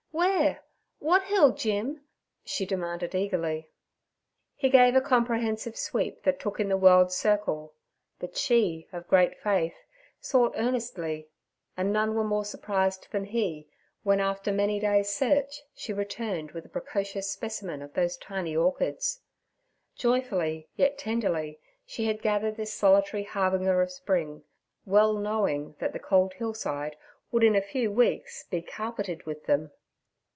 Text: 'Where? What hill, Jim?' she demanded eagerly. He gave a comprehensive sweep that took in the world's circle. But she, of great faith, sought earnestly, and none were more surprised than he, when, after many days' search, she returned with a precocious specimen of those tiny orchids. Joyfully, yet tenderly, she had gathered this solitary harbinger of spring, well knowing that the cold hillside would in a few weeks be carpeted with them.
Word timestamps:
'Where? 0.13 0.61
What 0.99 1.23
hill, 1.23 1.53
Jim?' 1.53 2.01
she 2.43 2.65
demanded 2.65 3.15
eagerly. 3.15 3.71
He 4.57 4.69
gave 4.69 4.93
a 4.93 5.01
comprehensive 5.01 5.77
sweep 5.77 6.23
that 6.23 6.37
took 6.39 6.59
in 6.59 6.67
the 6.67 6.75
world's 6.77 7.15
circle. 7.15 7.73
But 8.19 8.35
she, 8.37 8.87
of 8.91 9.07
great 9.07 9.39
faith, 9.39 9.73
sought 10.19 10.53
earnestly, 10.57 11.29
and 11.77 11.91
none 11.93 12.13
were 12.13 12.25
more 12.25 12.43
surprised 12.43 13.07
than 13.11 13.23
he, 13.23 13.69
when, 14.03 14.19
after 14.19 14.51
many 14.51 14.79
days' 14.81 15.09
search, 15.15 15.63
she 15.73 15.93
returned 15.93 16.51
with 16.51 16.65
a 16.65 16.69
precocious 16.69 17.31
specimen 17.31 17.81
of 17.81 17.93
those 17.93 18.17
tiny 18.17 18.53
orchids. 18.55 19.21
Joyfully, 19.95 20.67
yet 20.75 20.97
tenderly, 20.97 21.57
she 21.85 22.05
had 22.05 22.21
gathered 22.21 22.57
this 22.57 22.73
solitary 22.73 23.23
harbinger 23.23 23.81
of 23.81 23.89
spring, 23.89 24.43
well 24.85 25.13
knowing 25.17 25.75
that 25.79 25.93
the 25.93 25.99
cold 25.99 26.33
hillside 26.33 26.97
would 27.31 27.45
in 27.45 27.55
a 27.55 27.61
few 27.61 27.89
weeks 27.91 28.43
be 28.43 28.61
carpeted 28.61 29.25
with 29.25 29.45
them. 29.45 29.71